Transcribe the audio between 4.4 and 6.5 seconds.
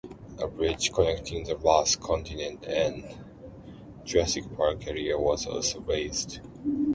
Park areas was also razed.